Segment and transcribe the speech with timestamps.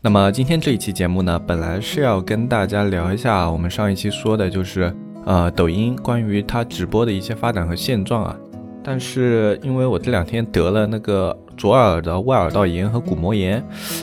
[0.00, 8.36] 那么今天这一期节目呢，本来是要跟大家聊一下我们上一期说的，就是呃抖音关于它直播的一些发展和现状啊。
[8.84, 13.60] 但是因为我这两天得了那个左耳的外耳道炎和鼓膜炎，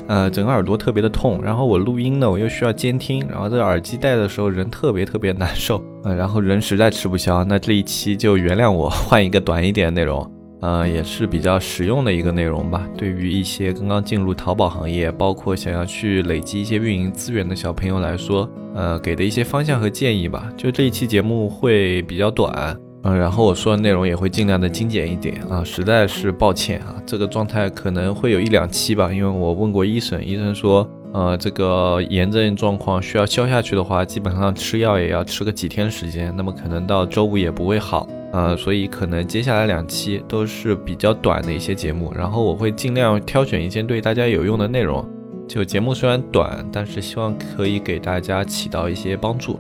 [0.08, 1.42] 呃，整个耳朵特别的痛。
[1.42, 7.42] 然后我录音呢，我又需要监听，然后这耳机戴的时候人特别特别难受，呃，然后人实在吃不消。
[7.46, 10.30] 那这一期就原谅我换一个短一点的内容。
[10.62, 12.88] 呃，也是比较实用的一个内容吧。
[12.98, 20.52] 对于一些刚刚进入淘宝行业，包括想要去累积一些运营资源的小朋友来说，呃，给的一些方向和建议吧。
[20.58, 25.64] 就这一期节目会比较短，嗯，然后我说的内容也会尽量的精简一点啊。
[25.64, 38.08] 实在是抱歉啊，这个状态可能会有一两期吧，因为我问过医生，医生说，呃，这个炎症状况需要消下去的话，基本上吃药也要吃个几天时间，那么可能到周五也不会好。
[38.36, 45.08] 呃，所以可能接下来两期都是比较短的一些节目，然后我会尽量挑选一些对大家有用的内容。
[45.48, 49.58] 就节目虽然短，但是希望可以给大家起到一些帮助。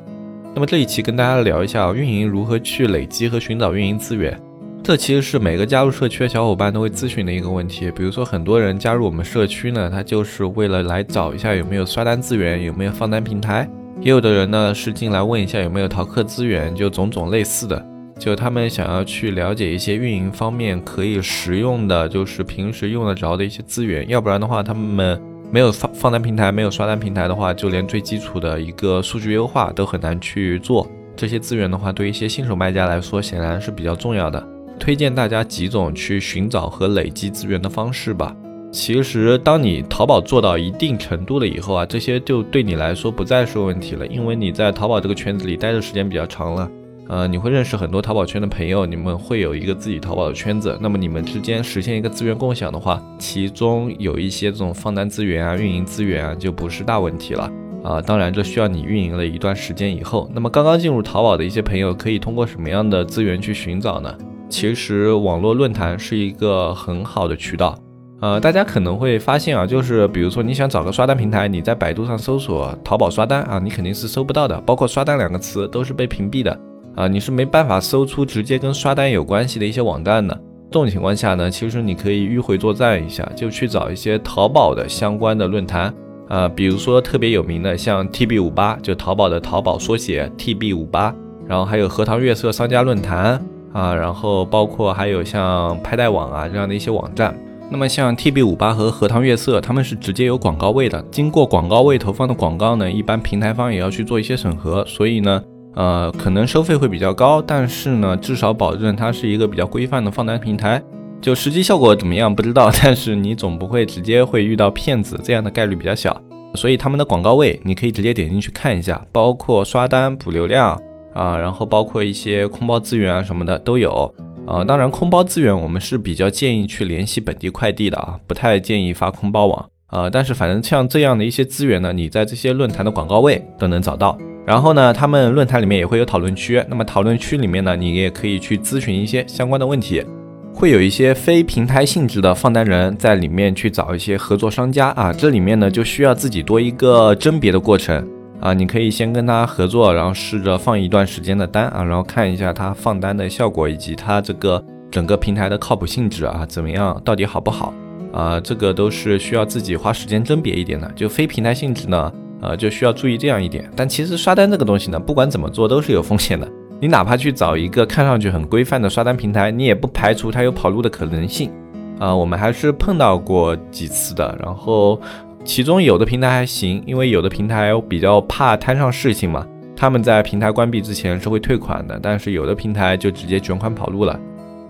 [0.53, 4.37] 那么这一期跟大家聊一下运营如何去累积和寻找运营资源，
[4.83, 7.89] 这其实是每个加入社区的小伙伴都会咨询的一个问题。
[7.91, 13.65] 比如说很多人加入我们社区呢，他就是为了来找一下有没有刷单资源，有没有放单平台；
[14.01, 17.94] 也有的人呢是进来问一下有没有淘客资源，就种种类似的。
[18.17, 25.19] 就他们想要去了解一些运营方面可以实用的，就是平时用得着的一些资源，要不然的话，他们
[25.51, 30.87] 没有放放单平台，没有刷单平台的话，就连最基础的一个数据优化都很难去做。
[31.15, 34.41] 这些资源的话，对一些新手卖家来说，显然是比较重要的。
[34.79, 38.35] 推荐大家几种去寻找和累积资源的方式吧。
[38.71, 46.69] 其实，当你淘宝做到一定程度了以后啊，这些就对你来说不再是问题了，因为你在淘宝这个圈子里待的时间比较长了。
[47.07, 50.75] 呃，你会认识很多淘宝圈的朋友，你们会有一个自己淘宝的圈子。
[50.81, 57.51] 那么你们之间实现一个资源共享的话，其中有一些这种放单资源啊、运营资源啊，就不是大问题了
[57.83, 58.01] 啊。
[58.01, 60.27] 当然，这需要你运营了一段时间以后。
[60.33, 64.11] 那么刚刚进入淘宝的一些朋友，可以通过什么样的资源去寻找呢？
[64.49, 67.77] 其实网络论坛是一个很好的渠道。
[68.21, 76.59] 呃，大家可能会发现啊，就是比如说你想找个刷单平台，你在百度上搜索淘宝刷单啊，你肯定是搜不到的，包括刷单两个词都是被屏蔽的。
[76.95, 80.33] 啊，你是没办法搜出直接跟刷单有关系的一些网站的。
[80.71, 85.93] 这种情况下呢，其实你可以迂回作战一下，就去找一些淘宝的相关的论坛。
[86.27, 91.13] 啊，比如说特别有名的，像 TB 五八，就淘宝的淘宝缩写 TB 五八。
[91.47, 93.39] 然后还有荷塘月色商家论坛
[93.71, 97.37] 啊，然后包括还有像拍带网啊这样的一些网站。
[97.69, 100.99] 那么像 TB 五八和荷塘月色，他们是直接有广告位的。
[101.11, 105.41] 经过广告位投放的广告呢，一般平台方也要去做一些审核，所以呢。
[105.75, 110.81] 呃，可能收费会比较高，但是呢，至少保证它是一个比较规范的放单平台。
[111.21, 116.19] 就实际效果怎么样不知道，但是你总不会直接会遇到骗子，这样的概率比较小。
[116.55, 120.79] 所以他们的广告位你可以直接点进去看一下，包括刷单补流量
[121.13, 124.13] 啊，然后包括一些空包资源啊什么的都有。
[124.47, 130.09] 啊，当然空包资源我们是比较建议去联系本地快递的啊，不太建议发空包网呃。
[130.09, 134.17] 但是反正像这样的一些资源呢，你在这些论坛的广告位都能找到。
[134.45, 136.63] 然后呢，他们论坛里面也会有讨论区。
[136.69, 140.05] 那么讨论区里面呢，你也可以去咨询一些相关的问题。
[140.53, 145.11] 会有一些非平台性质的放单人在里面去找一些合作商家啊。
[145.11, 148.07] 这里面呢就需要自己多一个甄别的过程
[148.39, 148.53] 啊。
[148.53, 157.73] 你可以先跟他合作，然后试着放一段时间的单啊，然后看一下他放单的效果以及他这个整个平台的靠谱性质啊怎么样，到底好不好
[158.15, 158.39] 啊？
[158.39, 160.91] 这个都是需要自己花时间甄别一点的。
[160.95, 162.11] 就非平台性质呢。
[162.41, 166.47] 呃，就需要注意这样一点，但其实刷单这个东西呢，不管怎么做都是有风险的。
[166.79, 171.49] 你哪怕去找一个看上去很规范的刷单平台，你也不排除它有跑路的可能性。
[171.97, 175.01] 啊，我们还是碰到过几次的，然后
[175.43, 179.43] 其中有的平台还行，因为有的平台比较怕摊上事情嘛，
[179.75, 184.19] 他们在平台关闭之前是会退款的，但是有的平台就直接卷款跑路了。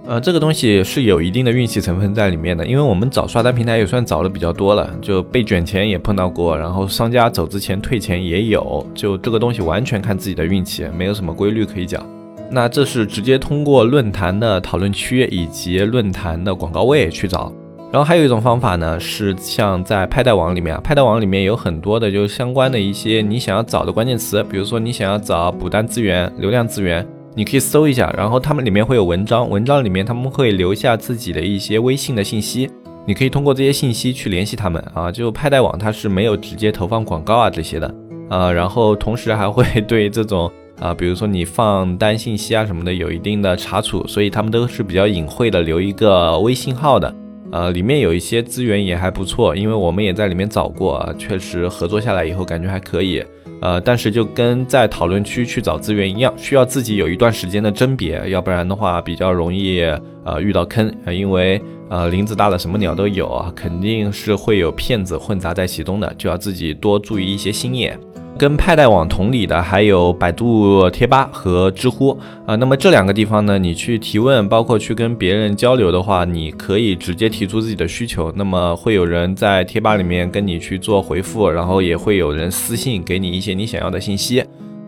[0.07, 12.05] 呃，这个东西是有一定的运气成分在里面的，因为我们找刷单平台也算找的比较多了，就被卷钱也碰到过，然后商家走之前退钱也有，就这个东西完全看自己的运气，没有什么规律可以讲。
[12.51, 17.51] 那这是直接通过论坛的讨论区以及论坛的广告位去找。
[17.91, 27.03] 然后还有一种方法呢，是像在派代网里面啊，派代网里面有很多的就相关的一些你想要找的关键词，比如说你想要找补单资源、流量资源，
[27.37, 32.69] 你可以搜一下，然后他们里面会有文章，文章里面他们会留下自己的一些微信的信息，
[33.05, 35.11] 你可以通过这些信息去联系他们啊。
[35.11, 37.93] 就派代网它是没有直接投放广告啊这些的，
[38.29, 40.49] 呃，然后同时还会对这种
[40.79, 47.13] 啊，比如说你放单信息啊什么的有一定的查处，所以他们都是比较隐晦的留一个微信号的。
[47.51, 53.23] 呃，里面有一些资源也还不错，因为我们也在里面找过，啊，确实合作下来以后感觉还可以。
[53.61, 59.81] 呃，但是就跟在讨论区去找资源一样，需要自己有一段时间的甄别，要不然的话比较容易
[60.23, 67.99] 呃遇到坑，因为呃林子大了什么鸟都有啊，肯定是会有骗子混杂在其中的，就要自己多注意一些心眼。
[68.37, 84.43] 跟派代网同理的还有百度贴吧和知乎啊，那么这两个地方呢，你去提问，包括去跟别人交流的话，你可以直接提出自己的需求，那么会有人在贴吧里面跟你去做回复，然后也会有人私信给你一些你想要的信息。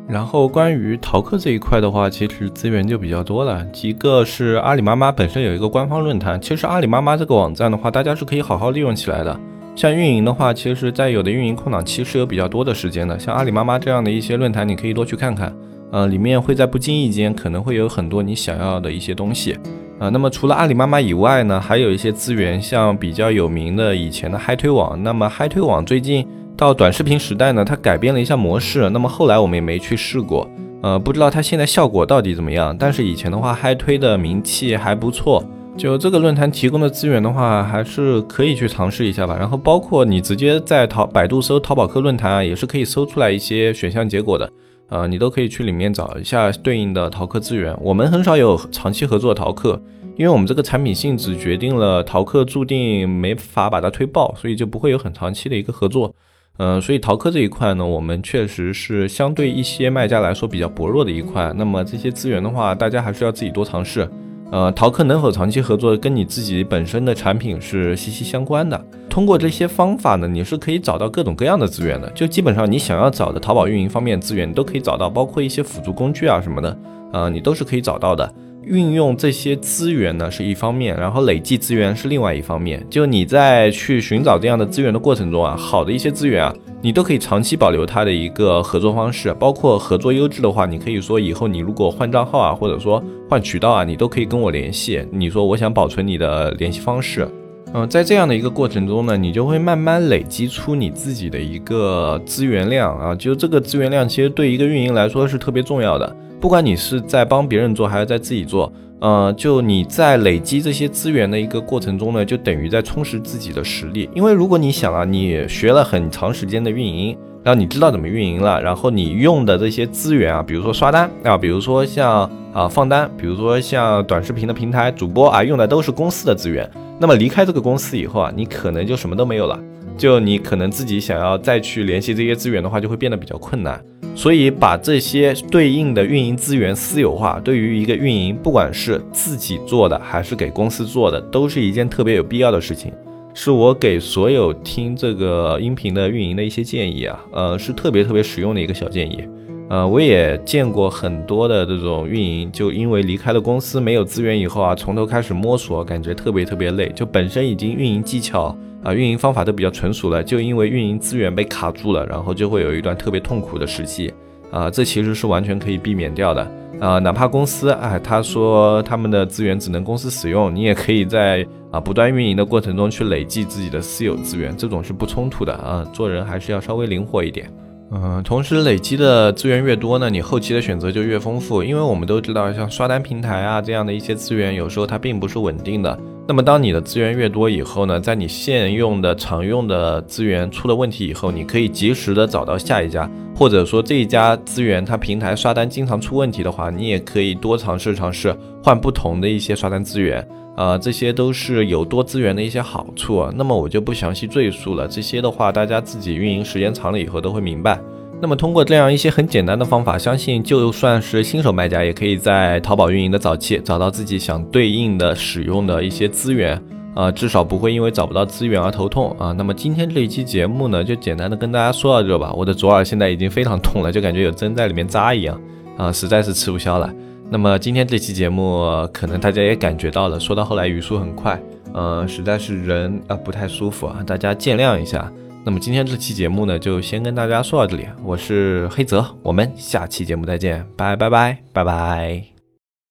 [0.09, 9.39] 然后关于淘客这一块的话，其实资源就比较多了，一个是阿里妈妈本身有一个官方论坛，其实阿里妈妈这个网站的话，大家是可以好好利用起来的。
[9.77, 13.17] 像运营的话，其实，在有的运营空档期是有比较多的时间的。
[13.19, 15.55] 像阿里妈妈这样的一些论坛，你可以多去看看。
[15.91, 19.55] 呃，里面会在不经意间可能会有很多你想要的一些东西。
[19.99, 24.99] 啊，那么除了阿里妈妈以外呢，还有一些资源，像比较有名的以前的嗨推网。
[25.03, 26.27] 那么嗨推网最近
[26.57, 28.89] 到短视频时代呢，它改变了一下模式。
[28.89, 30.49] 那么后来我们也没去试过，
[30.81, 32.75] 呃，不知道它现在效果到底怎么样。
[32.75, 35.43] 但是以前的话，嗨推的名气还不错。
[35.77, 39.37] 就这个论坛提供的资源的话，还是可以去尝试一下吧。
[39.37, 44.51] 然后包括你直接在淘百度搜淘宝客论坛啊，也是可以搜出来一些选项结果的。
[44.89, 47.77] 呃，你都可以去里面找一下对应的淘客资源。
[47.79, 49.79] 我们很少有长期合作淘客，
[50.17, 56.15] 因为我们这个产品性质决定了淘客注定没法把它推爆，所以就不会有很长期的一个合作。
[56.57, 61.53] 嗯，所以淘客这一块呢，我们确实是相对一些卖家来说比较薄弱的一块。
[61.55, 64.09] 那么这些资源的话，大家还是要自己多尝试。
[64.49, 68.81] 呃，淘客能否长期合作，跟你自己本身的产品是息息相关的。
[69.09, 72.09] 通过这些方法呢，你是可以找到各种各样的资源的。
[72.11, 76.77] 就基本上你想要找的淘宝运营方面资源，你都可以找到，包括一些辅助工具啊什么的，
[77.11, 78.33] 呃，你都是可以找到的。
[78.63, 82.85] 运用这些资源呢是一方面，然后累计资源是另外一方面。
[82.89, 89.33] 就你在去寻找这样的资源的过程中啊，好的一些资源啊，你都可以长期保留它的一个合作方式。
[89.33, 95.05] 包括合作优质的话，你可以说以后你如果换账号啊，或者说换渠道啊，你都可以跟我联系。
[95.11, 97.27] 你说我想保存你的联系方式，
[97.73, 103.15] 嗯，在这样的一个过程中呢，你就会慢慢累积出你自己的一个资源量啊。
[103.15, 106.15] 就这个资源量，其实对一个运营来说是特别重要的。
[106.39, 114.09] 不管你是在帮别人做还是在自己做，呃，就你在累积这些资源的一个过程中呢，就等于在充实自己的实力。
[114.15, 126.67] 因为如果你想啊，你学了很长时间的运营，然后你知道怎么运营了，然后你用的这些资源啊，比如说刷单啊，比如说像啊放单，比如说像短视频的平台主播啊，用的都是公司的资源。
[126.99, 129.59] 那么离开这个公司以后啊，你可能就什么都没有了。
[129.95, 133.79] 就你可能自己想要再去联系这些资源的话，就会变得比较困难。
[134.17, 142.91] 所以把这些对应的运营资源私有化，对于一个运营，不管是自己做的还是给公司做的，都是一件特别有必要的事情。
[143.35, 149.23] 是我给所有听这个音频的运营的一些建议啊，呃，是特别特别实用的一个小建议。
[149.69, 156.91] 呃，我也见过很多的这种运营，就因为离开了公司没有资源以后啊，从头开始摸索，感觉特别特别累。
[156.95, 158.57] 就本身已经运营技巧。
[158.83, 164.13] 啊，运营方法都比较纯熟了，就因为运营资源被卡住了，然后就会有一段特别痛苦的时期。
[164.49, 166.51] 啊，这其实是完全可以避免掉的。
[166.79, 175.83] 啊，哪怕公司啊，他说他们的资源只能公司使用，你也可以在啊不断运营的过程中去累计自己的私有资源，这种是不冲突的啊。
[175.91, 177.51] 做人还是要稍微灵活一点。
[177.91, 181.63] 嗯，同时累积的资源越多呢，你后期的选择就越丰富。
[181.63, 185.97] 因为我们都知道，像刷单平台啊这样的一些资源，有时候它并不是稳定的。
[186.29, 200.27] 那么当你的资源越多以后呢，在你现用的常用的资源出了问题以后，你可以及时的找到下一家，或者说这一家资源它平台刷单经常出问题的话，你也可以多尝试尝试换不同的一些刷单资源。
[200.57, 204.85] 呃，这些都是有多资源的一些好处，那么我就不详细赘述了。
[204.85, 207.79] 这些的话，大家自己运营时间长了以后都会明白。
[208.19, 216.59] 那么通过这样一些很简单的方法，相信就算是新手卖家，也可以在淘宝运营的早期找到自己想对应的使用的一些资源，
[216.95, 219.31] 啊，至少不会因为找不到资源而头痛啊。
[219.37, 222.33] 那么今天这一期节目呢，就简单的跟大家说到这吧。
[222.33, 225.39] 我的左耳现在已经非常痛了，就感觉有针在里面扎一样，
[225.77, 226.91] 啊，实在是吃不消了。
[227.29, 231.39] 那么今天这期节目，可能大家也感觉到了，说到后来语速很快，
[231.71, 235.11] 呃，实在是人啊不太舒服啊，大家见谅一下。
[235.47, 237.87] 那么今天这期节目呢，就先跟大家说到这里。
[238.03, 242.36] 我是黑泽，我们下期节目再见，拜拜拜拜拜。